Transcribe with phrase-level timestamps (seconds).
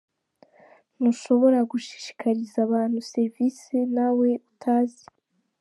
[0.97, 5.05] Ntushobora gushishikariza abantu serivisi nawe utazi.